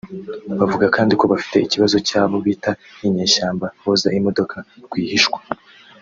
[0.59, 2.71] Bavuga kandi ko bafite ikibazo cy’abo bita
[3.07, 5.39] “Inyeshyamba” boza imodoka rwihishwa